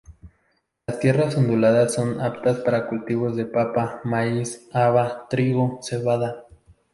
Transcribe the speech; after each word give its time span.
Las 0.87 0.99
tierras 0.99 1.37
onduladas 1.37 1.93
son 1.93 2.21
aptas 2.21 2.57
para 2.61 2.87
cultivos 2.87 3.35
de 3.35 3.45
papa, 3.45 4.01
maíz, 4.03 4.67
haba, 4.73 5.27
trigo, 5.29 5.77
cebada. 5.83 6.47